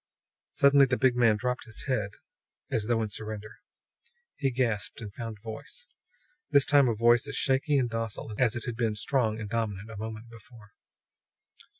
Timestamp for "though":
2.87-3.03